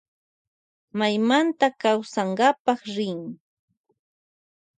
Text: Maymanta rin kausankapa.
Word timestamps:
Maymanta 0.97 1.65
rin 1.69 1.79
kausankapa. 1.81 2.71